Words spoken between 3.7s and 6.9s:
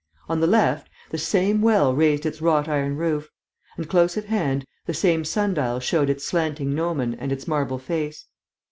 and, close at hand, the same sun dial showed its slanting